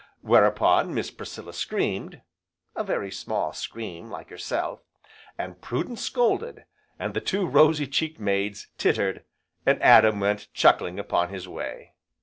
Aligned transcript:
Whereupon 0.21 0.95
Miss 0.95 1.11
Priscilla 1.11 1.53
screamed, 1.53 2.21
(a 2.75 2.83
very 2.83 3.11
small 3.11 3.53
scream, 3.53 4.09
like 4.09 4.31
herself) 4.31 4.81
and 5.37 5.61
Prudence 5.61 6.01
scolded, 6.01 6.65
and 6.97 7.13
the 7.13 7.21
two 7.21 7.45
rosy 7.45 7.85
cheeked 7.85 8.19
maids 8.19 8.65
tittered, 8.79 9.25
and 9.63 9.79
Adam 9.83 10.19
went 10.19 10.47
chuckling 10.55 10.97
upon 10.97 11.29
his 11.29 11.47
way. 11.47 11.93